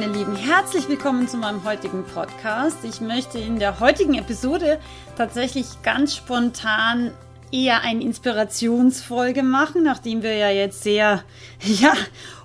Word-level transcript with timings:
Meine 0.00 0.12
Lieben, 0.12 0.34
herzlich 0.34 0.88
willkommen 0.88 1.28
zu 1.28 1.36
meinem 1.36 1.62
heutigen 1.62 2.04
Podcast. 2.04 2.78
Ich 2.82 3.00
möchte 3.00 3.38
in 3.38 3.60
der 3.60 3.78
heutigen 3.78 4.14
Episode 4.14 4.80
tatsächlich 5.16 5.66
ganz 5.84 6.16
spontan 6.16 7.12
eher 7.52 7.82
eine 7.82 8.02
Inspirationsfolge 8.02 9.44
machen, 9.44 9.84
nachdem 9.84 10.24
wir 10.24 10.34
ja 10.34 10.50
jetzt 10.50 10.82
sehr, 10.82 11.22
ja, 11.60 11.92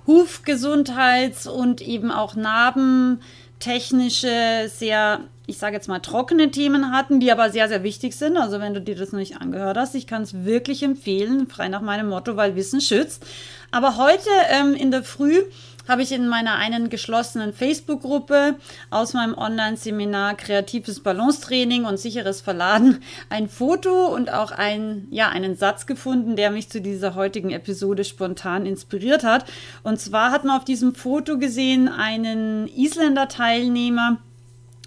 Hufgesundheits- 0.06 1.48
und 1.48 1.80
eben 1.80 2.12
auch 2.12 2.36
narbentechnische, 2.36 4.70
sehr, 4.72 5.22
ich 5.46 5.58
sage 5.58 5.74
jetzt 5.74 5.88
mal 5.88 5.98
trockene 5.98 6.52
Themen 6.52 6.92
hatten, 6.92 7.18
die 7.18 7.32
aber 7.32 7.50
sehr, 7.50 7.66
sehr 7.66 7.82
wichtig 7.82 8.14
sind. 8.14 8.36
Also 8.36 8.60
wenn 8.60 8.74
du 8.74 8.80
dir 8.80 8.94
das 8.94 9.10
noch 9.10 9.18
nicht 9.18 9.40
angehört 9.40 9.76
hast, 9.76 9.96
ich 9.96 10.06
kann 10.06 10.22
es 10.22 10.44
wirklich 10.44 10.84
empfehlen, 10.84 11.48
frei 11.48 11.66
nach 11.66 11.82
meinem 11.82 12.10
Motto, 12.10 12.36
weil 12.36 12.54
Wissen 12.54 12.80
schützt. 12.80 13.26
Aber 13.72 13.96
heute 13.96 14.30
ähm, 14.50 14.74
in 14.74 14.92
der 14.92 15.02
Früh 15.02 15.42
habe 15.88 16.02
ich 16.02 16.12
in 16.12 16.28
meiner 16.28 16.56
einen 16.56 16.90
geschlossenen 16.90 17.52
Facebook-Gruppe 17.52 18.56
aus 18.90 19.12
meinem 19.12 19.36
Online-Seminar 19.36 20.36
Kreatives 20.36 21.00
Balancetraining 21.00 21.84
und 21.84 21.98
sicheres 21.98 22.40
Verladen 22.40 23.02
ein 23.28 23.48
Foto 23.48 24.06
und 24.06 24.32
auch 24.32 24.52
ein, 24.52 25.08
ja, 25.10 25.28
einen 25.28 25.56
Satz 25.56 25.86
gefunden, 25.86 26.36
der 26.36 26.50
mich 26.50 26.70
zu 26.70 26.80
dieser 26.80 27.14
heutigen 27.14 27.50
Episode 27.50 28.04
spontan 28.04 28.66
inspiriert 28.66 29.24
hat. 29.24 29.44
Und 29.82 30.00
zwar 30.00 30.30
hat 30.30 30.44
man 30.44 30.56
auf 30.56 30.64
diesem 30.64 30.94
Foto 30.94 31.38
gesehen 31.38 31.88
einen 31.88 32.68
Isländer-Teilnehmer, 32.68 34.18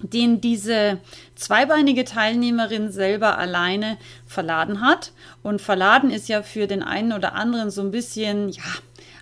den 0.01 0.41
diese 0.41 0.99
zweibeinige 1.35 2.03
Teilnehmerin 2.03 2.91
selber 2.91 3.37
alleine 3.37 3.97
verladen 4.25 4.81
hat. 4.81 5.11
Und 5.41 5.61
verladen 5.61 6.09
ist 6.09 6.27
ja 6.29 6.43
für 6.43 6.67
den 6.67 6.83
einen 6.83 7.13
oder 7.13 7.35
anderen 7.35 7.71
so 7.71 7.81
ein 7.81 7.91
bisschen, 7.91 8.49
ja, 8.49 8.63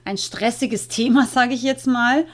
ein 0.05 0.17
stressiges 0.17 0.87
Thema, 0.87 1.25
sage 1.31 1.53
ich 1.53 1.63
jetzt 1.63 1.87
mal. 1.87 2.25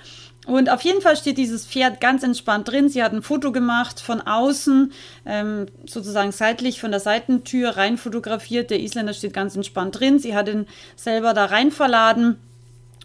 Und 0.45 0.69
auf 0.69 0.81
jeden 0.81 1.01
Fall 1.01 1.17
steht 1.17 1.37
dieses 1.37 1.65
Pferd 1.65 1.99
ganz 1.99 2.23
entspannt 2.23 2.69
drin. 2.69 2.87
Sie 2.87 3.03
hat 3.03 3.11
ein 3.11 3.21
Foto 3.21 3.51
gemacht 3.51 3.99
von 3.99 4.21
außen, 4.21 4.93
ähm, 5.25 5.65
sozusagen 5.85 6.31
seitlich 6.31 6.79
von 6.79 6.91
der 6.91 7.01
Seitentür 7.01 7.71
rein 7.71 7.97
fotografiert. 7.97 8.69
Der 8.69 8.79
Isländer 8.79 9.13
steht 9.13 9.33
ganz 9.33 9.57
entspannt 9.57 9.99
drin. 9.99 10.19
Sie 10.19 10.35
hat 10.35 10.47
ihn 10.47 10.65
selber 10.95 11.33
da 11.33 11.45
rein 11.45 11.69
verladen 11.69 12.37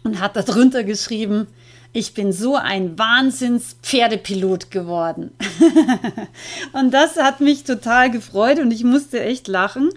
und 0.05 0.21
hat 0.21 0.37
darunter 0.37 0.85
geschrieben, 0.85 1.47
ich 1.95 2.15
bin 2.15 2.31
so 2.31 2.55
ein 2.55 2.97
Wahnsinns-Pferdepilot 2.97 4.71
geworden. 4.71 5.31
und 6.73 6.91
das 6.91 7.17
hat 7.17 7.39
mich 7.39 7.65
total 7.65 8.09
gefreut 8.09 8.57
und 8.59 8.71
ich 8.71 8.83
musste 8.83 9.21
echt 9.21 9.47
lachen. 9.47 9.89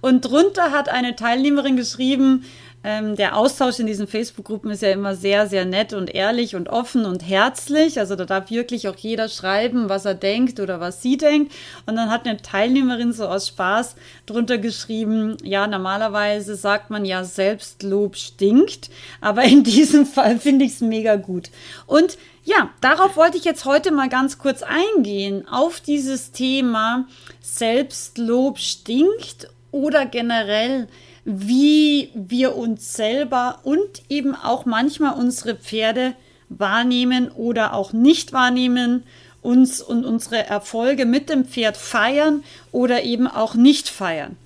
Und 0.00 0.22
drunter 0.22 0.72
hat 0.72 0.88
eine 0.88 1.14
Teilnehmerin 1.14 1.76
geschrieben, 1.76 2.44
ähm, 2.84 3.16
der 3.16 3.36
Austausch 3.36 3.78
in 3.78 3.86
diesen 3.86 4.06
Facebook-Gruppen 4.06 4.70
ist 4.70 4.82
ja 4.82 4.90
immer 4.90 5.16
sehr, 5.16 5.46
sehr 5.46 5.64
nett 5.64 5.94
und 5.94 6.14
ehrlich 6.14 6.54
und 6.54 6.68
offen 6.68 7.06
und 7.06 7.26
herzlich. 7.26 7.98
Also 7.98 8.14
da 8.14 8.26
darf 8.26 8.50
wirklich 8.50 8.88
auch 8.88 8.96
jeder 8.96 9.30
schreiben, 9.30 9.88
was 9.88 10.04
er 10.04 10.14
denkt 10.14 10.60
oder 10.60 10.80
was 10.80 11.00
sie 11.00 11.16
denkt. 11.16 11.50
Und 11.86 11.96
dann 11.96 12.10
hat 12.10 12.26
eine 12.26 12.36
Teilnehmerin 12.36 13.14
so 13.14 13.26
aus 13.26 13.48
Spaß 13.48 13.96
drunter 14.26 14.58
geschrieben, 14.58 15.38
ja, 15.42 15.66
normalerweise 15.66 16.56
sagt 16.56 16.90
man 16.90 17.06
ja, 17.06 17.24
Selbstlob 17.24 18.16
stinkt. 18.16 18.90
Aber 19.22 19.44
in 19.44 19.64
diesem 19.64 20.04
Fall 20.04 20.38
finde 20.38 20.66
ich 20.66 20.72
es 20.72 20.80
mega 20.82 21.16
gut. 21.16 21.50
Und 21.86 22.18
ja, 22.44 22.68
darauf 22.82 23.16
wollte 23.16 23.38
ich 23.38 23.44
jetzt 23.44 23.64
heute 23.64 23.92
mal 23.92 24.10
ganz 24.10 24.38
kurz 24.38 24.62
eingehen, 24.62 25.48
auf 25.48 25.80
dieses 25.80 26.32
Thema 26.32 27.06
Selbstlob 27.40 28.58
stinkt 28.58 29.48
oder 29.70 30.04
generell 30.04 30.88
wie 31.24 32.10
wir 32.14 32.56
uns 32.56 32.92
selber 32.92 33.60
und 33.62 34.02
eben 34.08 34.34
auch 34.34 34.66
manchmal 34.66 35.18
unsere 35.18 35.54
Pferde 35.54 36.14
wahrnehmen 36.48 37.30
oder 37.30 37.72
auch 37.72 37.92
nicht 37.92 38.32
wahrnehmen, 38.32 39.04
uns 39.40 39.80
und 39.82 40.04
unsere 40.04 40.46
Erfolge 40.46 41.04
mit 41.04 41.28
dem 41.28 41.44
Pferd 41.44 41.76
feiern 41.76 42.42
oder 42.72 43.02
eben 43.02 43.26
auch 43.26 43.54
nicht 43.54 43.88
feiern. 43.88 44.36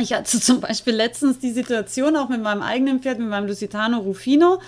Ich 0.00 0.12
hatte 0.12 0.40
zum 0.40 0.60
Beispiel 0.60 0.94
letztens 0.94 1.38
die 1.38 1.52
Situation 1.52 2.16
auch 2.16 2.28
mit 2.28 2.42
meinem 2.42 2.62
eigenen 2.62 3.00
Pferd, 3.00 3.18
mit 3.18 3.28
meinem 3.28 3.46
Lusitano 3.46 3.98
Rufino. 3.98 4.60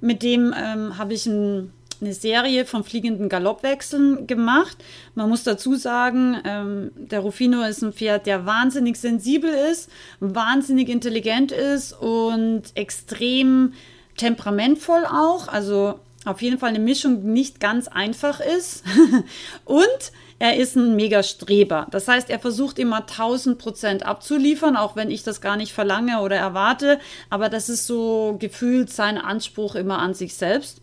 Mit 0.00 0.22
dem 0.22 0.54
ähm, 0.56 0.98
habe 0.98 1.14
ich 1.14 1.26
ein 1.26 1.72
eine 2.02 2.12
Serie 2.12 2.66
von 2.66 2.84
fliegenden 2.84 3.28
Galoppwechseln 3.28 4.26
gemacht. 4.26 4.76
Man 5.14 5.28
muss 5.28 5.44
dazu 5.44 5.74
sagen, 5.76 6.36
ähm, 6.44 6.90
der 6.96 7.20
Rufino 7.20 7.62
ist 7.62 7.82
ein 7.82 7.92
Pferd, 7.92 8.26
der 8.26 8.44
wahnsinnig 8.44 8.96
sensibel 8.96 9.50
ist, 9.50 9.88
wahnsinnig 10.20 10.88
intelligent 10.88 11.52
ist 11.52 11.92
und 11.92 12.64
extrem 12.74 13.72
temperamentvoll 14.16 15.06
auch. 15.06 15.48
Also 15.48 16.00
auf 16.24 16.42
jeden 16.42 16.58
Fall 16.58 16.70
eine 16.70 16.78
Mischung, 16.78 17.22
die 17.22 17.28
nicht 17.28 17.60
ganz 17.60 17.88
einfach 17.88 18.40
ist. 18.40 18.84
und 19.64 20.12
er 20.38 20.56
ist 20.56 20.76
ein 20.76 20.96
Mega-Streber. 20.96 21.86
Das 21.90 22.08
heißt, 22.08 22.28
er 22.28 22.40
versucht 22.40 22.80
immer 22.80 22.98
1000 22.98 23.58
Prozent 23.58 24.04
abzuliefern, 24.04 24.76
auch 24.76 24.96
wenn 24.96 25.10
ich 25.10 25.22
das 25.22 25.40
gar 25.40 25.56
nicht 25.56 25.72
verlange 25.72 26.20
oder 26.20 26.36
erwarte. 26.36 26.98
Aber 27.30 27.48
das 27.48 27.68
ist 27.68 27.86
so 27.86 28.36
gefühlt 28.40 28.90
sein 28.90 29.18
Anspruch 29.18 29.76
immer 29.76 30.00
an 30.00 30.14
sich 30.14 30.34
selbst. 30.34 30.81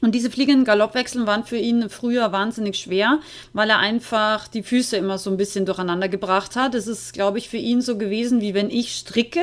Und 0.00 0.14
diese 0.14 0.30
fliegenden 0.30 0.64
Galoppwechseln 0.64 1.26
waren 1.26 1.44
für 1.44 1.56
ihn 1.56 1.88
früher 1.88 2.32
wahnsinnig 2.32 2.76
schwer, 2.76 3.20
weil 3.52 3.70
er 3.70 3.78
einfach 3.78 4.48
die 4.48 4.62
Füße 4.62 4.96
immer 4.96 5.18
so 5.18 5.30
ein 5.30 5.36
bisschen 5.36 5.66
durcheinander 5.66 6.08
gebracht 6.08 6.56
hat. 6.56 6.74
Es 6.74 6.86
ist, 6.86 7.14
glaube 7.14 7.38
ich, 7.38 7.48
für 7.48 7.56
ihn 7.56 7.80
so 7.80 7.96
gewesen, 7.96 8.40
wie 8.40 8.54
wenn 8.54 8.70
ich 8.70 8.96
stricke. 8.96 9.40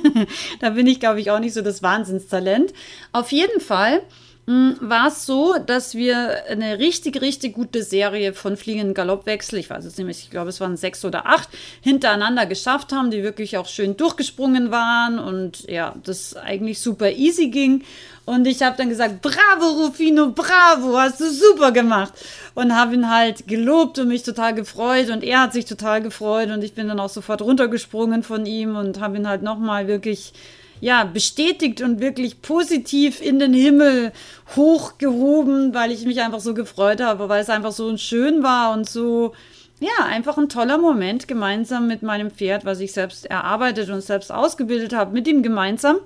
da 0.60 0.70
bin 0.70 0.86
ich, 0.86 1.00
glaube 1.00 1.20
ich, 1.20 1.30
auch 1.30 1.40
nicht 1.40 1.54
so 1.54 1.60
das 1.60 1.82
Wahnsinnstalent. 1.82 2.72
Auf 3.12 3.32
jeden 3.32 3.60
Fall 3.60 4.02
hm, 4.50 4.76
war 4.80 5.08
es 5.08 5.26
so, 5.26 5.54
dass 5.64 5.94
wir 5.94 6.46
eine 6.48 6.78
richtig, 6.78 7.20
richtig 7.20 7.54
gute 7.54 7.82
Serie 7.82 8.32
von 8.32 8.56
fliegenden 8.56 8.94
Galoppwechsel, 8.94 9.58
ich 9.58 9.70
weiß 9.70 9.84
es 9.84 9.96
nicht, 9.98 10.08
ich 10.08 10.30
glaube, 10.30 10.48
es 10.48 10.60
waren 10.60 10.76
sechs 10.76 11.04
oder 11.04 11.26
acht, 11.26 11.48
hintereinander 11.82 12.46
geschafft 12.46 12.92
haben, 12.92 13.10
die 13.12 13.22
wirklich 13.22 13.58
auch 13.58 13.68
schön 13.68 13.96
durchgesprungen 13.96 14.70
waren 14.70 15.18
und 15.18 15.68
ja, 15.68 15.94
das 16.02 16.34
eigentlich 16.34 16.80
super 16.80 17.12
easy 17.12 17.50
ging. 17.50 17.84
Und 18.30 18.46
ich 18.46 18.62
habe 18.62 18.76
dann 18.76 18.88
gesagt, 18.88 19.22
bravo 19.22 19.82
Rufino, 19.82 20.30
bravo, 20.30 20.96
hast 20.96 21.20
du 21.20 21.28
super 21.28 21.72
gemacht. 21.72 22.12
Und 22.54 22.76
habe 22.76 22.94
ihn 22.94 23.10
halt 23.10 23.48
gelobt 23.48 23.98
und 23.98 24.06
mich 24.06 24.22
total 24.22 24.54
gefreut. 24.54 25.10
Und 25.10 25.24
er 25.24 25.40
hat 25.40 25.52
sich 25.52 25.64
total 25.64 26.00
gefreut. 26.00 26.48
Und 26.50 26.62
ich 26.62 26.74
bin 26.74 26.86
dann 26.86 27.00
auch 27.00 27.08
sofort 27.08 27.42
runtergesprungen 27.42 28.22
von 28.22 28.46
ihm 28.46 28.76
und 28.76 29.00
habe 29.00 29.16
ihn 29.16 29.28
halt 29.28 29.42
nochmal 29.42 29.88
wirklich 29.88 30.32
ja, 30.80 31.02
bestätigt 31.02 31.82
und 31.82 31.98
wirklich 31.98 32.40
positiv 32.40 33.20
in 33.20 33.40
den 33.40 33.52
Himmel 33.52 34.12
hochgehoben, 34.54 35.74
weil 35.74 35.90
ich 35.90 36.06
mich 36.06 36.20
einfach 36.20 36.38
so 36.38 36.54
gefreut 36.54 37.00
habe, 37.00 37.28
weil 37.28 37.42
es 37.42 37.50
einfach 37.50 37.72
so 37.72 37.96
schön 37.96 38.44
war 38.44 38.72
und 38.72 38.88
so, 38.88 39.34
ja, 39.80 40.04
einfach 40.06 40.38
ein 40.38 40.48
toller 40.48 40.78
Moment 40.78 41.26
gemeinsam 41.26 41.88
mit 41.88 42.02
meinem 42.02 42.30
Pferd, 42.30 42.64
was 42.64 42.78
ich 42.78 42.92
selbst 42.92 43.26
erarbeitet 43.26 43.90
und 43.90 44.02
selbst 44.02 44.30
ausgebildet 44.30 44.92
habe, 44.92 45.12
mit 45.12 45.26
ihm 45.26 45.42
gemeinsam. 45.42 45.96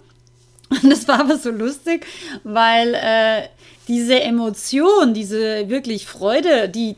Und 0.70 0.90
das 0.90 1.06
war 1.08 1.20
aber 1.20 1.36
so 1.38 1.50
lustig, 1.50 2.06
weil 2.42 2.94
äh, 2.94 3.48
diese 3.88 4.20
Emotion, 4.20 5.14
diese 5.14 5.68
wirklich 5.68 6.06
Freude, 6.06 6.68
die 6.68 6.96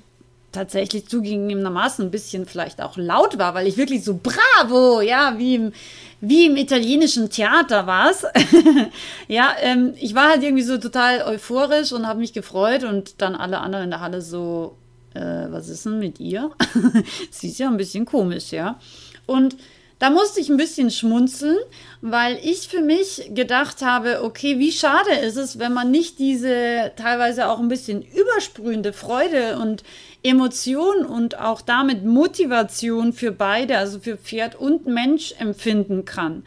tatsächlich 0.57 1.07
zugegebenermaßen 1.07 2.07
ein 2.07 2.11
bisschen 2.11 2.47
vielleicht 2.47 2.81
auch 2.81 2.97
laut 2.97 3.39
war, 3.39 3.55
weil 3.55 3.67
ich 3.67 3.77
wirklich 3.77 4.03
so 4.03 4.19
bravo, 4.23 5.03
ja, 5.03 5.35
wie 5.39 5.57
im, 5.57 5.73
wie 6.21 6.47
im 6.47 6.57
italienischen 6.57 7.29
Theater 7.29 7.87
war 7.87 8.11
es. 8.11 8.25
ja, 9.29 9.55
ähm, 9.61 9.95
ich 10.01 10.15
war 10.15 10.31
halt 10.31 10.43
irgendwie 10.43 10.63
so 10.63 10.79
total 10.79 11.23
euphorisch 11.23 11.93
und 11.93 12.07
habe 12.07 12.21
mich 12.21 12.33
gefreut 12.33 12.85
und 12.85 13.21
dann 13.21 13.35
alle 13.35 13.59
anderen 13.59 13.85
in 13.85 13.91
der 13.91 14.01
Halle 14.01 14.23
so, 14.23 14.77
äh, 15.15 15.21
was 15.21 15.69
ist 15.69 15.85
denn 15.85 15.99
mit 15.99 16.21
ihr? 16.21 16.51
Sie 17.31 17.49
ist 17.49 17.59
ja 17.59 17.69
ein 17.69 17.77
bisschen 17.77 18.07
komisch, 18.07 18.51
ja. 18.53 18.79
Und 19.27 19.57
da 19.99 20.11
musste 20.11 20.41
ich 20.41 20.51
ein 20.51 20.59
bisschen 20.59 20.91
schmunzeln, 20.91 21.57
weil 22.03 22.39
ich 22.43 22.69
für 22.69 22.83
mich 22.83 23.31
gedacht 23.35 23.81
habe, 23.81 24.23
okay, 24.23 24.59
wie 24.59 24.73
schade 24.73 25.13
ist 25.13 25.37
es, 25.37 25.59
wenn 25.59 25.73
man 25.73 25.91
nicht 25.91 26.19
diese 26.19 26.93
teilweise 26.97 27.49
auch 27.49 27.59
ein 27.59 27.69
bisschen 27.69 28.03
übersprühende 28.03 28.93
Freude 28.93 29.59
und 29.59 29.85
Emotion 30.23 31.07
und 31.07 31.39
auch 31.39 31.63
damit 31.63 32.05
Motivation 32.05 33.13
für 33.15 33.33
beide, 33.33 33.79
also 33.79 33.99
für 33.99 34.19
Pferd 34.19 34.55
und 34.57 34.87
Mensch 34.87 35.35
empfinden 35.39 36.05
kann. 36.05 36.45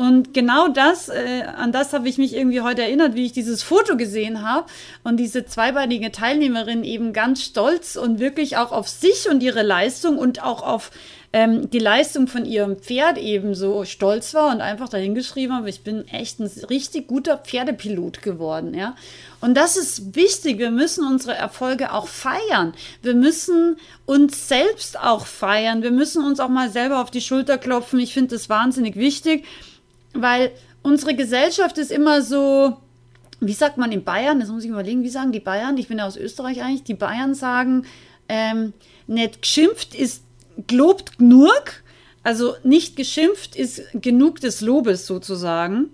Und 0.00 0.32
genau 0.32 0.68
das, 0.68 1.10
äh, 1.10 1.42
an 1.58 1.72
das 1.72 1.92
habe 1.92 2.08
ich 2.08 2.16
mich 2.16 2.34
irgendwie 2.34 2.62
heute 2.62 2.80
erinnert, 2.80 3.14
wie 3.16 3.26
ich 3.26 3.32
dieses 3.32 3.62
Foto 3.62 3.98
gesehen 3.98 4.42
habe 4.42 4.64
und 5.04 5.18
diese 5.18 5.44
zweibeinige 5.44 6.10
Teilnehmerin 6.10 6.84
eben 6.84 7.12
ganz 7.12 7.42
stolz 7.42 7.96
und 7.96 8.18
wirklich 8.18 8.56
auch 8.56 8.72
auf 8.72 8.88
sich 8.88 9.28
und 9.28 9.42
ihre 9.42 9.62
Leistung 9.62 10.16
und 10.16 10.42
auch 10.42 10.62
auf 10.62 10.90
ähm, 11.34 11.68
die 11.68 11.78
Leistung 11.78 12.28
von 12.28 12.46
ihrem 12.46 12.78
Pferd 12.78 13.18
eben 13.18 13.54
so 13.54 13.84
stolz 13.84 14.32
war 14.32 14.50
und 14.50 14.62
einfach 14.62 14.88
dahingeschrieben 14.88 15.54
habe, 15.54 15.68
ich 15.68 15.82
bin 15.82 16.08
echt 16.08 16.40
ein 16.40 16.50
richtig 16.70 17.06
guter 17.06 17.36
Pferdepilot 17.36 18.22
geworden, 18.22 18.72
ja. 18.72 18.96
Und 19.42 19.54
das 19.54 19.76
ist 19.76 20.16
wichtig. 20.16 20.58
Wir 20.58 20.70
müssen 20.70 21.06
unsere 21.06 21.34
Erfolge 21.34 21.92
auch 21.92 22.08
feiern. 22.08 22.72
Wir 23.02 23.14
müssen 23.14 23.76
uns 24.06 24.48
selbst 24.48 24.98
auch 24.98 25.26
feiern. 25.26 25.82
Wir 25.82 25.90
müssen 25.90 26.24
uns 26.24 26.40
auch 26.40 26.48
mal 26.48 26.70
selber 26.70 27.02
auf 27.02 27.10
die 27.10 27.22
Schulter 27.22 27.58
klopfen. 27.58 28.00
Ich 28.00 28.14
finde 28.14 28.34
das 28.34 28.48
wahnsinnig 28.48 28.96
wichtig 28.96 29.44
weil 30.14 30.52
unsere 30.82 31.14
Gesellschaft 31.14 31.78
ist 31.78 31.90
immer 31.90 32.22
so, 32.22 32.76
wie 33.40 33.52
sagt 33.52 33.78
man 33.78 33.92
in 33.92 34.04
Bayern, 34.04 34.40
das 34.40 34.50
muss 34.50 34.64
ich 34.64 34.70
überlegen, 34.70 35.02
wie 35.02 35.08
sagen 35.08 35.32
die 35.32 35.40
Bayern, 35.40 35.76
ich 35.78 35.88
bin 35.88 35.98
ja 35.98 36.06
aus 36.06 36.16
Österreich 36.16 36.62
eigentlich, 36.62 36.84
die 36.84 36.94
Bayern 36.94 37.34
sagen, 37.34 37.86
ähm, 38.28 38.72
nicht 39.06 39.42
geschimpft 39.42 39.94
ist 39.94 40.22
gelobt 40.66 41.18
genug, 41.18 41.82
also 42.22 42.54
nicht 42.64 42.96
geschimpft 42.96 43.56
ist 43.56 43.82
genug 43.94 44.40
des 44.40 44.60
Lobes 44.60 45.06
sozusagen. 45.06 45.90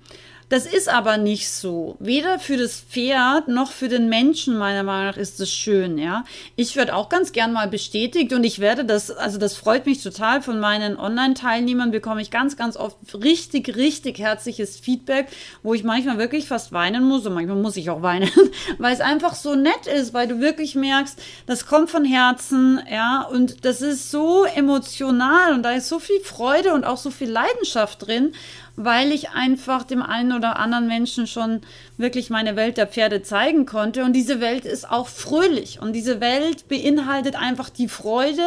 Das 0.48 0.64
ist 0.64 0.88
aber 0.88 1.16
nicht 1.16 1.50
so. 1.50 1.96
Weder 1.98 2.38
für 2.38 2.56
das 2.56 2.78
Pferd 2.80 3.48
noch 3.48 3.72
für 3.72 3.88
den 3.88 4.08
Menschen, 4.08 4.56
meiner 4.56 4.84
Meinung 4.84 5.06
nach, 5.06 5.16
ist 5.16 5.40
es 5.40 5.50
schön, 5.50 5.98
ja. 5.98 6.24
Ich 6.54 6.76
werde 6.76 6.94
auch 6.94 7.08
ganz 7.08 7.32
gern 7.32 7.52
mal 7.52 7.66
bestätigt 7.66 8.32
und 8.32 8.44
ich 8.44 8.60
werde 8.60 8.84
das, 8.84 9.10
also 9.10 9.38
das 9.38 9.56
freut 9.56 9.86
mich 9.86 10.04
total 10.04 10.42
von 10.42 10.60
meinen 10.60 10.96
Online-Teilnehmern, 10.98 11.90
bekomme 11.90 12.22
ich 12.22 12.30
ganz, 12.30 12.56
ganz 12.56 12.76
oft 12.76 12.96
richtig, 13.14 13.74
richtig 13.74 14.20
herzliches 14.20 14.78
Feedback, 14.78 15.26
wo 15.64 15.74
ich 15.74 15.82
manchmal 15.82 16.18
wirklich 16.18 16.46
fast 16.46 16.70
weinen 16.70 17.02
muss 17.02 17.26
und 17.26 17.34
manchmal 17.34 17.56
muss 17.56 17.76
ich 17.76 17.90
auch 17.90 18.02
weinen, 18.02 18.30
weil 18.78 18.94
es 18.94 19.00
einfach 19.00 19.34
so 19.34 19.56
nett 19.56 19.88
ist, 19.92 20.14
weil 20.14 20.28
du 20.28 20.40
wirklich 20.40 20.76
merkst, 20.76 21.20
das 21.46 21.66
kommt 21.66 21.90
von 21.90 22.04
Herzen, 22.04 22.80
ja, 22.88 23.22
und 23.22 23.64
das 23.64 23.82
ist 23.82 24.12
so 24.12 24.44
emotional 24.44 25.54
und 25.54 25.64
da 25.64 25.72
ist 25.72 25.88
so 25.88 25.98
viel 25.98 26.20
Freude 26.20 26.72
und 26.72 26.84
auch 26.84 26.98
so 26.98 27.10
viel 27.10 27.30
Leidenschaft 27.30 28.06
drin 28.06 28.32
weil 28.76 29.10
ich 29.10 29.30
einfach 29.30 29.84
dem 29.84 30.02
einen 30.02 30.32
oder 30.32 30.58
anderen 30.58 30.86
Menschen 30.86 31.26
schon 31.26 31.62
wirklich 31.96 32.30
meine 32.30 32.56
Welt 32.56 32.76
der 32.76 32.86
Pferde 32.86 33.22
zeigen 33.22 33.66
konnte. 33.66 34.04
Und 34.04 34.12
diese 34.12 34.40
Welt 34.40 34.64
ist 34.64 34.88
auch 34.88 35.08
fröhlich. 35.08 35.80
Und 35.80 35.94
diese 35.94 36.20
Welt 36.20 36.68
beinhaltet 36.68 37.36
einfach 37.36 37.70
die 37.70 37.88
Freude 37.88 38.46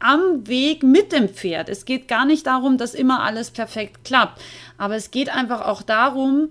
am 0.00 0.46
Weg 0.46 0.82
mit 0.82 1.12
dem 1.12 1.28
Pferd. 1.28 1.68
Es 1.68 1.84
geht 1.84 2.08
gar 2.08 2.24
nicht 2.24 2.46
darum, 2.46 2.78
dass 2.78 2.94
immer 2.94 3.22
alles 3.22 3.50
perfekt 3.50 4.04
klappt. 4.04 4.40
Aber 4.76 4.96
es 4.96 5.10
geht 5.10 5.28
einfach 5.28 5.66
auch 5.66 5.82
darum, 5.82 6.50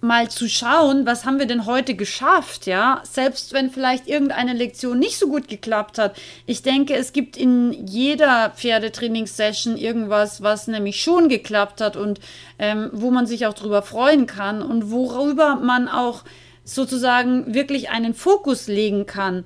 mal 0.00 0.30
zu 0.30 0.48
schauen, 0.48 1.04
was 1.04 1.24
haben 1.24 1.38
wir 1.38 1.46
denn 1.46 1.66
heute 1.66 1.94
geschafft, 1.94 2.66
ja? 2.66 3.02
Selbst 3.10 3.52
wenn 3.52 3.70
vielleicht 3.70 4.08
irgendeine 4.08 4.54
Lektion 4.54 4.98
nicht 4.98 5.18
so 5.18 5.28
gut 5.28 5.48
geklappt 5.48 5.98
hat. 5.98 6.16
Ich 6.46 6.62
denke, 6.62 6.94
es 6.94 7.12
gibt 7.12 7.36
in 7.36 7.86
jeder 7.86 8.50
Pferdetrainingssession 8.50 9.76
irgendwas, 9.76 10.42
was 10.42 10.68
nämlich 10.68 11.02
schon 11.02 11.28
geklappt 11.28 11.80
hat 11.80 11.96
und 11.96 12.20
ähm, 12.58 12.90
wo 12.92 13.10
man 13.10 13.26
sich 13.26 13.46
auch 13.46 13.54
drüber 13.54 13.82
freuen 13.82 14.26
kann 14.26 14.62
und 14.62 14.90
worüber 14.90 15.56
man 15.56 15.88
auch 15.88 16.24
sozusagen 16.64 17.52
wirklich 17.52 17.90
einen 17.90 18.14
Fokus 18.14 18.68
legen 18.68 19.06
kann. 19.06 19.44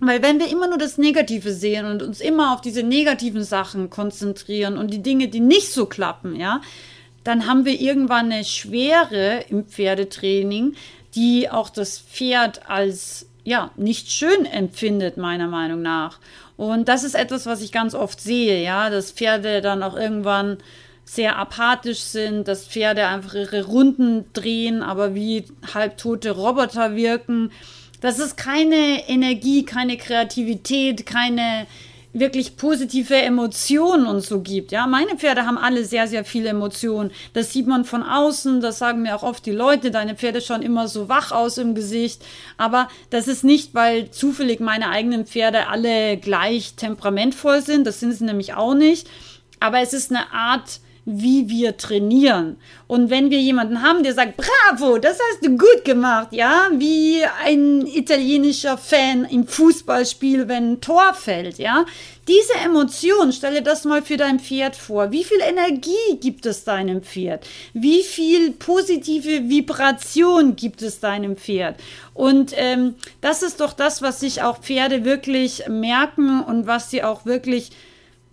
Weil 0.00 0.22
wenn 0.22 0.40
wir 0.40 0.50
immer 0.50 0.66
nur 0.66 0.78
das 0.78 0.98
Negative 0.98 1.52
sehen 1.52 1.86
und 1.86 2.02
uns 2.02 2.20
immer 2.20 2.52
auf 2.52 2.60
diese 2.60 2.82
negativen 2.82 3.44
Sachen 3.44 3.90
konzentrieren 3.90 4.76
und 4.76 4.92
die 4.92 5.02
Dinge, 5.02 5.28
die 5.28 5.40
nicht 5.40 5.72
so 5.72 5.86
klappen, 5.86 6.36
ja, 6.36 6.60
dann 7.24 7.46
haben 7.46 7.64
wir 7.64 7.80
irgendwann 7.80 8.30
eine 8.30 8.44
Schwere 8.44 9.44
im 9.48 9.66
Pferdetraining, 9.66 10.74
die 11.14 11.50
auch 11.50 11.70
das 11.70 11.98
Pferd 11.98 12.68
als 12.68 13.26
ja 13.44 13.70
nicht 13.76 14.10
schön 14.10 14.46
empfindet, 14.46 15.16
meiner 15.16 15.48
Meinung 15.48 15.82
nach. 15.82 16.18
Und 16.56 16.88
das 16.88 17.04
ist 17.04 17.14
etwas, 17.14 17.46
was 17.46 17.62
ich 17.62 17.72
ganz 17.72 17.94
oft 17.94 18.20
sehe, 18.20 18.62
ja, 18.62 18.90
dass 18.90 19.12
Pferde 19.12 19.60
dann 19.60 19.82
auch 19.82 19.96
irgendwann 19.96 20.58
sehr 21.04 21.36
apathisch 21.36 22.00
sind, 22.00 22.48
dass 22.48 22.66
Pferde 22.66 23.06
einfach 23.06 23.34
ihre 23.34 23.64
Runden 23.64 24.24
drehen, 24.32 24.82
aber 24.82 25.14
wie 25.14 25.44
halbtote 25.74 26.30
Roboter 26.30 26.96
wirken. 26.96 27.50
Das 28.00 28.18
ist 28.18 28.36
keine 28.36 29.08
Energie, 29.08 29.64
keine 29.64 29.96
Kreativität, 29.96 31.04
keine 31.04 31.66
wirklich 32.14 32.56
positive 32.56 33.16
Emotionen 33.16 34.06
und 34.06 34.20
so 34.20 34.40
gibt. 34.40 34.72
Ja, 34.72 34.86
meine 34.86 35.16
Pferde 35.16 35.44
haben 35.44 35.58
alle 35.58 35.84
sehr, 35.84 36.06
sehr 36.06 36.24
viele 36.24 36.50
Emotionen. 36.50 37.10
Das 37.32 37.52
sieht 37.52 37.66
man 37.66 37.84
von 37.84 38.02
außen, 38.02 38.60
das 38.60 38.78
sagen 38.78 39.02
mir 39.02 39.16
auch 39.16 39.24
oft 39.24 39.44
die 39.44 39.50
Leute, 39.50 39.90
deine 39.90 40.14
Pferde 40.14 40.40
schauen 40.40 40.62
immer 40.62 40.88
so 40.88 41.08
wach 41.08 41.32
aus 41.32 41.58
im 41.58 41.74
Gesicht. 41.74 42.24
Aber 42.56 42.88
das 43.10 43.28
ist 43.28 43.44
nicht, 43.44 43.74
weil 43.74 44.10
zufällig 44.10 44.60
meine 44.60 44.88
eigenen 44.88 45.26
Pferde 45.26 45.66
alle 45.66 46.16
gleich 46.16 46.74
temperamentvoll 46.74 47.60
sind. 47.62 47.86
Das 47.86 48.00
sind 48.00 48.12
sie 48.12 48.24
nämlich 48.24 48.54
auch 48.54 48.74
nicht. 48.74 49.08
Aber 49.58 49.80
es 49.80 49.92
ist 49.92 50.10
eine 50.10 50.32
Art, 50.32 50.80
wie 51.06 51.48
wir 51.48 51.76
trainieren. 51.76 52.56
Und 52.86 53.10
wenn 53.10 53.30
wir 53.30 53.40
jemanden 53.40 53.82
haben, 53.82 54.02
der 54.02 54.14
sagt, 54.14 54.36
bravo, 54.36 54.98
das 54.98 55.18
hast 55.18 55.44
du 55.44 55.50
gut 55.56 55.84
gemacht, 55.84 56.28
ja, 56.32 56.68
wie 56.72 57.22
ein 57.44 57.86
italienischer 57.86 58.78
Fan 58.78 59.24
im 59.24 59.46
Fußballspiel, 59.46 60.48
wenn 60.48 60.72
ein 60.72 60.80
Tor 60.80 61.14
fällt, 61.14 61.58
ja, 61.58 61.84
diese 62.26 62.54
Emotion, 62.64 63.32
stelle 63.32 63.60
das 63.60 63.84
mal 63.84 64.00
für 64.00 64.16
dein 64.16 64.40
Pferd 64.40 64.76
vor. 64.76 65.12
Wie 65.12 65.24
viel 65.24 65.40
Energie 65.40 66.16
gibt 66.20 66.46
es 66.46 66.64
deinem 66.64 67.02
Pferd? 67.02 67.46
Wie 67.74 68.02
viel 68.02 68.52
positive 68.52 69.50
Vibration 69.50 70.56
gibt 70.56 70.80
es 70.80 71.00
deinem 71.00 71.36
Pferd? 71.36 71.78
Und 72.14 72.52
ähm, 72.56 72.94
das 73.20 73.42
ist 73.42 73.60
doch 73.60 73.74
das, 73.74 74.00
was 74.00 74.20
sich 74.20 74.40
auch 74.40 74.60
Pferde 74.60 75.04
wirklich 75.04 75.64
merken 75.68 76.42
und 76.42 76.66
was 76.66 76.90
sie 76.90 77.02
auch 77.02 77.26
wirklich 77.26 77.72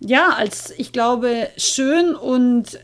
ja, 0.04 0.30
als 0.30 0.72
ich 0.76 0.92
glaube, 0.92 1.48
schön 1.56 2.14
und 2.14 2.78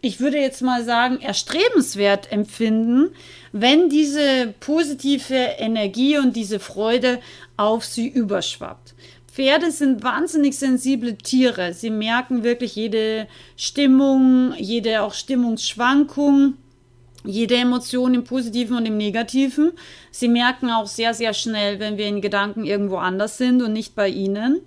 ich 0.00 0.20
würde 0.20 0.38
jetzt 0.38 0.62
mal 0.62 0.84
sagen, 0.84 1.20
erstrebenswert 1.20 2.30
empfinden, 2.30 3.10
wenn 3.52 3.88
diese 3.88 4.54
positive 4.60 5.34
Energie 5.34 6.18
und 6.18 6.36
diese 6.36 6.60
Freude 6.60 7.20
auf 7.56 7.84
sie 7.84 8.06
überschwappt. 8.06 8.94
Pferde 9.26 9.70
sind 9.70 10.02
wahnsinnig 10.02 10.58
sensible 10.58 11.16
Tiere. 11.16 11.72
Sie 11.72 11.90
merken 11.90 12.42
wirklich 12.44 12.76
jede 12.76 13.26
Stimmung, 13.56 14.52
jede 14.56 15.02
auch 15.02 15.14
Stimmungsschwankung, 15.14 16.54
jede 17.24 17.56
Emotion 17.56 18.14
im 18.14 18.24
Positiven 18.24 18.76
und 18.76 18.86
im 18.86 18.96
Negativen. 18.96 19.72
Sie 20.10 20.28
merken 20.28 20.70
auch 20.70 20.86
sehr, 20.86 21.14
sehr 21.14 21.34
schnell, 21.34 21.78
wenn 21.80 21.96
wir 21.96 22.06
in 22.06 22.20
Gedanken 22.20 22.64
irgendwo 22.64 22.96
anders 22.96 23.38
sind 23.38 23.62
und 23.62 23.72
nicht 23.72 23.94
bei 23.94 24.08
ihnen. 24.08 24.60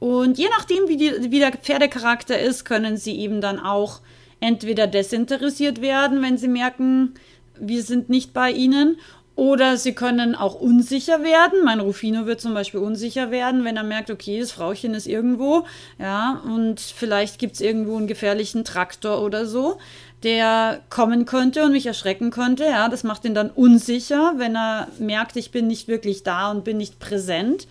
Und 0.00 0.38
je 0.38 0.48
nachdem, 0.50 0.88
wie, 0.88 0.96
die, 0.96 1.30
wie 1.30 1.38
der 1.38 1.52
Pferdecharakter 1.52 2.38
ist, 2.38 2.64
können 2.64 2.96
sie 2.96 3.18
eben 3.18 3.40
dann 3.40 3.58
auch 3.58 4.00
entweder 4.40 4.86
desinteressiert 4.86 5.80
werden, 5.80 6.22
wenn 6.22 6.36
sie 6.36 6.48
merken, 6.48 7.14
wir 7.58 7.82
sind 7.82 8.08
nicht 8.08 8.32
bei 8.34 8.50
ihnen, 8.50 8.98
oder 9.36 9.76
sie 9.76 9.94
können 9.94 10.36
auch 10.36 10.54
unsicher 10.54 11.24
werden. 11.24 11.64
Mein 11.64 11.80
Rufino 11.80 12.26
wird 12.26 12.40
zum 12.40 12.54
Beispiel 12.54 12.80
unsicher 12.80 13.30
werden, 13.30 13.64
wenn 13.64 13.76
er 13.76 13.82
merkt, 13.82 14.10
okay, 14.10 14.38
das 14.38 14.52
Frauchen 14.52 14.94
ist 14.94 15.06
irgendwo, 15.06 15.64
ja, 15.98 16.40
und 16.44 16.80
vielleicht 16.80 17.38
gibt 17.38 17.54
es 17.54 17.60
irgendwo 17.60 17.96
einen 17.96 18.06
gefährlichen 18.06 18.64
Traktor 18.64 19.22
oder 19.22 19.46
so, 19.46 19.78
der 20.22 20.82
kommen 20.88 21.24
könnte 21.24 21.64
und 21.64 21.72
mich 21.72 21.86
erschrecken 21.86 22.30
könnte. 22.30 22.64
Ja, 22.64 22.88
das 22.88 23.02
macht 23.02 23.24
ihn 23.24 23.34
dann 23.34 23.50
unsicher, 23.50 24.34
wenn 24.36 24.56
er 24.56 24.88
merkt, 24.98 25.36
ich 25.36 25.50
bin 25.50 25.66
nicht 25.66 25.88
wirklich 25.88 26.22
da 26.22 26.50
und 26.50 26.64
bin 26.64 26.76
nicht 26.76 27.00
präsent. 27.00 27.66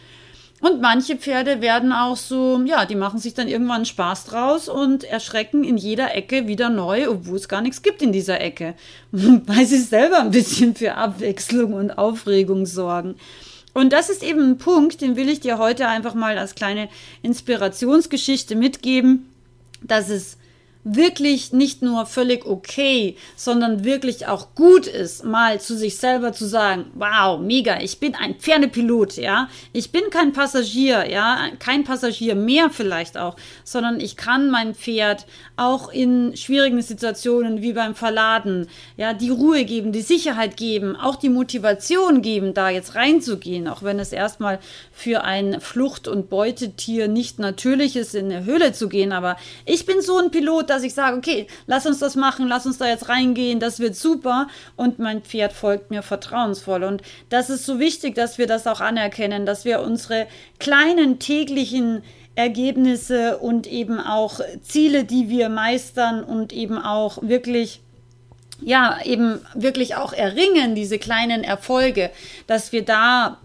Und 0.63 0.79
manche 0.79 1.17
Pferde 1.17 1.59
werden 1.59 1.91
auch 1.91 2.15
so, 2.15 2.61
ja, 2.63 2.85
die 2.85 2.95
machen 2.95 3.19
sich 3.19 3.33
dann 3.33 3.49
irgendwann 3.49 3.83
Spaß 3.83 4.23
draus 4.23 4.69
und 4.69 5.03
erschrecken 5.03 5.65
in 5.65 5.75
jeder 5.75 6.15
Ecke 6.15 6.47
wieder 6.47 6.69
neu, 6.69 7.09
obwohl 7.09 7.35
es 7.35 7.49
gar 7.49 7.59
nichts 7.59 7.81
gibt 7.81 8.01
in 8.01 8.13
dieser 8.13 8.39
Ecke, 8.39 8.73
weil 9.11 9.65
sie 9.65 9.81
selber 9.81 10.21
ein 10.21 10.31
bisschen 10.31 10.73
für 10.73 10.95
Abwechslung 10.95 11.73
und 11.73 11.97
Aufregung 11.97 12.65
sorgen. 12.65 13.15
Und 13.73 13.91
das 13.91 14.09
ist 14.09 14.23
eben 14.23 14.51
ein 14.51 14.57
Punkt, 14.57 15.01
den 15.01 15.17
will 15.17 15.27
ich 15.27 15.41
dir 15.41 15.57
heute 15.57 15.89
einfach 15.89 16.13
mal 16.13 16.37
als 16.37 16.55
kleine 16.55 16.87
Inspirationsgeschichte 17.23 18.55
mitgeben, 18.55 19.29
dass 19.81 20.07
es 20.07 20.37
wirklich 20.83 21.53
nicht 21.53 21.81
nur 21.81 22.05
völlig 22.05 22.45
okay, 22.45 23.15
sondern 23.35 23.85
wirklich 23.85 24.27
auch 24.27 24.53
gut 24.53 24.85
ist, 24.85 25.23
mal 25.23 25.61
zu 25.61 25.77
sich 25.77 25.97
selber 25.97 26.33
zu 26.33 26.45
sagen, 26.45 26.85
wow, 26.95 27.39
mega, 27.39 27.79
ich 27.79 27.99
bin 27.99 28.15
ein 28.15 28.35
Pferdepilot, 28.35 29.17
ja. 29.17 29.49
Ich 29.71 29.91
bin 29.91 30.09
kein 30.09 30.33
Passagier, 30.33 31.09
ja, 31.09 31.47
kein 31.59 31.85
Passagier 31.85 32.35
mehr 32.35 32.69
vielleicht 32.69 33.17
auch, 33.17 33.37
sondern 33.63 33.99
ich 34.01 34.17
kann 34.17 34.49
mein 34.49 34.75
Pferd 34.75 35.25
auch 35.55 35.91
in 35.91 36.35
schwierigen 36.35 36.81
Situationen 36.81 37.61
wie 37.61 37.73
beim 37.73 37.95
Verladen, 37.95 38.67
ja, 38.97 39.13
die 39.13 39.29
Ruhe 39.29 39.63
geben, 39.63 39.93
die 39.93 40.01
Sicherheit 40.01 40.57
geben, 40.57 40.97
auch 40.97 41.15
die 41.15 41.29
Motivation 41.29 42.21
geben, 42.21 42.53
da 42.53 42.69
jetzt 42.69 42.95
reinzugehen, 42.95 43.69
auch 43.69 43.83
wenn 43.83 43.99
es 43.99 44.11
erstmal 44.11 44.59
für 44.91 45.23
ein 45.23 45.61
Flucht- 45.61 46.09
und 46.09 46.29
Beutetier 46.29 47.07
nicht 47.07 47.39
natürlich 47.39 47.95
ist, 47.95 48.15
in 48.15 48.31
eine 48.31 48.43
Höhle 48.43 48.73
zu 48.73 48.89
gehen, 48.89 49.13
aber 49.13 49.37
ich 49.65 49.85
bin 49.85 50.01
so 50.01 50.17
ein 50.17 50.31
Pilot, 50.31 50.72
dass 50.73 50.83
ich 50.83 50.93
sage, 50.93 51.15
okay, 51.15 51.47
lass 51.67 51.85
uns 51.85 51.99
das 51.99 52.15
machen, 52.15 52.47
lass 52.47 52.65
uns 52.65 52.79
da 52.79 52.87
jetzt 52.87 53.07
reingehen, 53.07 53.59
das 53.59 53.79
wird 53.79 53.95
super 53.95 54.47
und 54.75 54.99
mein 54.99 55.21
Pferd 55.21 55.53
folgt 55.53 55.91
mir 55.91 56.01
vertrauensvoll. 56.01 56.83
Und 56.83 57.03
das 57.29 57.49
ist 57.49 57.65
so 57.65 57.79
wichtig, 57.79 58.15
dass 58.15 58.37
wir 58.37 58.47
das 58.47 58.65
auch 58.65 58.81
anerkennen, 58.81 59.45
dass 59.45 59.65
wir 59.65 59.81
unsere 59.81 60.27
kleinen 60.59 61.19
täglichen 61.19 62.03
Ergebnisse 62.35 63.37
und 63.37 63.67
eben 63.67 63.99
auch 63.99 64.39
Ziele, 64.63 65.03
die 65.03 65.29
wir 65.29 65.49
meistern 65.49 66.23
und 66.23 66.51
eben 66.51 66.79
auch 66.79 67.21
wirklich 67.21 67.81
ja, 68.61 68.97
eben 69.03 69.41
wirklich 69.55 69.95
auch 69.95 70.13
erringen, 70.13 70.73
diese 70.73 70.97
kleinen 70.97 71.43
Erfolge, 71.43 72.11
dass 72.47 72.71
wir 72.71 72.85
da 72.85 73.39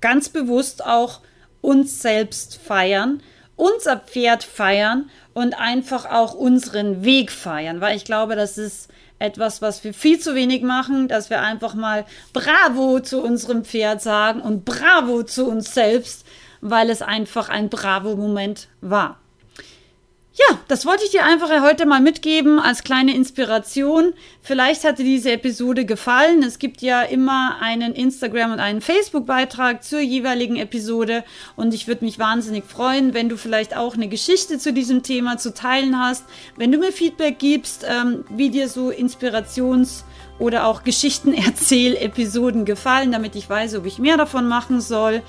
ganz 0.00 0.30
bewusst 0.30 0.84
auch 0.84 1.20
uns 1.60 2.00
selbst 2.00 2.56
feiern, 2.56 3.20
unser 3.58 3.98
Pferd 3.98 4.44
feiern 4.44 5.10
und 5.34 5.58
einfach 5.60 6.06
auch 6.06 6.32
unseren 6.32 7.04
Weg 7.04 7.30
feiern, 7.30 7.80
weil 7.82 7.96
ich 7.96 8.04
glaube, 8.04 8.36
das 8.36 8.56
ist 8.56 8.88
etwas, 9.18 9.60
was 9.60 9.82
wir 9.84 9.92
viel 9.92 10.18
zu 10.18 10.34
wenig 10.34 10.62
machen, 10.62 11.08
dass 11.08 11.28
wir 11.28 11.42
einfach 11.42 11.74
mal 11.74 12.06
Bravo 12.32 13.00
zu 13.00 13.20
unserem 13.20 13.64
Pferd 13.64 14.00
sagen 14.00 14.40
und 14.40 14.64
Bravo 14.64 15.24
zu 15.24 15.46
uns 15.46 15.74
selbst, 15.74 16.24
weil 16.60 16.88
es 16.88 17.02
einfach 17.02 17.48
ein 17.48 17.68
Bravo-Moment 17.68 18.68
war. 18.80 19.18
Ja, 20.38 20.56
das 20.68 20.86
wollte 20.86 21.02
ich 21.02 21.10
dir 21.10 21.24
einfach 21.24 21.50
heute 21.62 21.84
mal 21.84 22.00
mitgeben 22.00 22.60
als 22.60 22.84
kleine 22.84 23.12
Inspiration. 23.12 24.12
Vielleicht 24.40 24.84
hat 24.84 25.00
dir 25.00 25.04
diese 25.04 25.32
Episode 25.32 25.84
gefallen. 25.84 26.44
Es 26.44 26.60
gibt 26.60 26.80
ja 26.80 27.02
immer 27.02 27.56
einen 27.60 27.92
Instagram- 27.92 28.52
und 28.52 28.60
einen 28.60 28.80
Facebook-Beitrag 28.80 29.82
zur 29.82 29.98
jeweiligen 29.98 30.54
Episode 30.54 31.24
und 31.56 31.74
ich 31.74 31.88
würde 31.88 32.04
mich 32.04 32.20
wahnsinnig 32.20 32.64
freuen, 32.66 33.14
wenn 33.14 33.28
du 33.28 33.36
vielleicht 33.36 33.76
auch 33.76 33.94
eine 33.94 34.06
Geschichte 34.06 34.58
zu 34.58 34.72
diesem 34.72 35.02
Thema 35.02 35.38
zu 35.38 35.52
teilen 35.52 35.98
hast, 35.98 36.24
wenn 36.56 36.70
du 36.70 36.78
mir 36.78 36.92
Feedback 36.92 37.40
gibst, 37.40 37.84
ähm, 37.88 38.24
wie 38.30 38.50
dir 38.50 38.68
so 38.68 38.90
Inspirations- 38.90 40.04
oder 40.38 40.66
auch 40.66 40.84
Geschichtenerzähl-Episoden 40.84 42.64
gefallen, 42.64 43.10
damit 43.10 43.34
ich 43.34 43.50
weiß, 43.50 43.74
ob 43.74 43.86
ich 43.86 43.98
mehr 43.98 44.16
davon 44.16 44.46
machen 44.46 44.80
soll. 44.80 45.22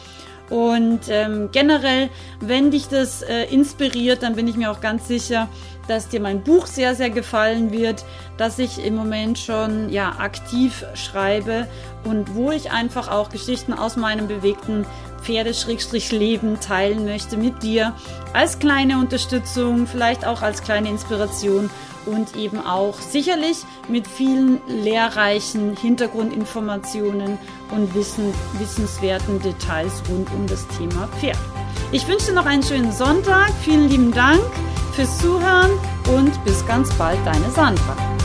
Und 0.50 1.01
ähm, 1.10 1.50
generell, 1.51 2.10
wenn 2.39 2.72
dich 2.72 2.88
das 2.88 3.22
äh, 3.22 3.44
inspiriert, 3.46 4.24
dann 4.24 4.36
bin 4.36 4.48
ich 4.48 4.58
mir 4.58 4.72
auch 4.72 4.82
ganz 4.82 5.08
sicher, 5.08 5.48
dass 5.88 6.08
dir 6.08 6.22
mein 6.22 6.44
Buch 6.44 6.68
sehr, 6.68 6.96
sehr 6.96 7.10
gefallen 7.10 7.72
wird, 7.72 8.06
dass 8.38 8.60
ich 8.60 8.84
im 8.84 8.96
Moment 8.96 9.39
schon 9.39 9.89
ja, 9.89 10.15
aktiv 10.20 10.86
schreibe 10.94 11.68
und 12.03 12.36
wo 12.36 12.51
ich 12.51 12.72
einfach 12.72 13.10
auch 13.10 13.29
Geschichten 13.29 13.74
aus 13.74 13.98
meinem 13.98 14.27
bewegten 14.27 14.86
Pferde-Leben 15.22 16.60
teilen 16.60 17.06
möchte 17.06 17.38
mit 17.38 17.63
dir. 17.63 17.94
Als 18.34 18.60
kleine 18.60 19.00
Unterstützung, 19.00 19.88
vielleicht 19.88 20.25
auch 20.25 20.41
als 20.41 20.63
kleine 20.63 20.89
Inspiration 20.89 21.70
und 22.10 22.36
eben 22.36 22.60
auch 22.60 23.00
sicherlich 23.00 23.58
mit 23.88 24.08
vielen 24.08 24.62
lehrreichen 24.68 25.75
Hintergrundinformationen 25.75 27.38
und 27.72 27.96
wissen, 27.96 28.34
wissenswerten 28.58 29.42
Details 29.42 30.01
rund 30.10 30.30
um 30.34 30.48
das 30.48 30.68
Thema 30.78 31.08
Pferd. 31.20 31.38
Ich 31.92 32.08
wünsche 32.08 32.28
dir 32.28 32.34
noch 32.34 32.46
einen 32.46 32.63
schönen 32.63 32.92
Sonntag. 32.92 33.51
Vielen 33.63 33.89
lieben 33.89 34.12
Dank 34.12 34.42
fürs 34.94 35.18
Zuhören 35.20 35.72
und 36.16 36.44
bis 36.46 36.66
ganz 36.68 36.94
bald, 36.96 37.20
deine 37.25 37.50
Sandra. 37.51 38.19